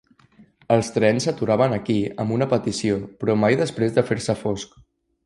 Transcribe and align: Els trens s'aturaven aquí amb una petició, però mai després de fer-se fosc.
Els 0.75 0.87
trens 0.93 1.27
s'aturaven 1.27 1.75
aquí 1.77 1.97
amb 2.23 2.35
una 2.37 2.47
petició, 2.55 2.97
però 3.21 3.37
mai 3.45 3.59
després 3.63 3.95
de 3.99 4.05
fer-se 4.09 4.37
fosc. 4.41 4.75